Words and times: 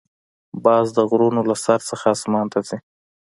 باز 0.65 0.87
د 0.97 0.99
غرونو 1.09 1.41
له 1.49 1.55
سر 1.63 1.79
نه 1.89 1.97
آسمان 2.13 2.45
ته 2.53 2.59
ځي 2.67 2.77